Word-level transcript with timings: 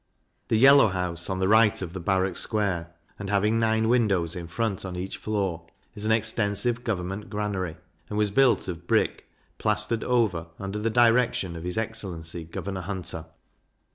The 0.47 0.57
yellow 0.57 0.87
house, 0.87 1.29
on 1.29 1.37
the 1.37 1.47
right 1.47 1.79
of 1.79 1.93
the 1.93 1.99
Barrack 1.99 2.35
square, 2.35 2.89
and 3.19 3.29
having 3.29 3.59
nine 3.59 3.87
windows 3.87 4.35
in 4.35 4.47
front 4.47 4.83
on 4.83 4.95
each 4.95 5.17
floor, 5.17 5.67
is 5.93 6.05
an 6.05 6.11
extensive 6.11 6.83
Government 6.83 7.29
Granary, 7.29 7.77
and 8.09 8.17
was 8.17 8.31
built 8.31 8.67
of 8.67 8.87
brick, 8.87 9.27
plaistered 9.59 10.03
over, 10.03 10.47
under 10.57 10.79
the 10.79 10.89
direction 10.89 11.55
of 11.55 11.63
his 11.65 11.77
excellency 11.77 12.45
Governor 12.45 12.81
Hunter. 12.81 13.25